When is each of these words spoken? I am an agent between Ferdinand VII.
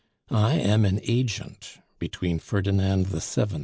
I 0.31 0.55
am 0.55 0.83
an 0.85 0.99
agent 1.03 1.77
between 1.99 2.39
Ferdinand 2.39 3.05
VII. 3.09 3.59